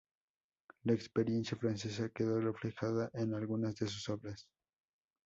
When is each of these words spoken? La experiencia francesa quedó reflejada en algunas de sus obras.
La 0.85 0.93
experiencia 0.93 1.55
francesa 1.55 2.09
quedó 2.09 2.41
reflejada 2.41 3.11
en 3.13 3.35
algunas 3.35 3.75
de 3.75 3.87
sus 3.87 4.09
obras. 4.09 4.49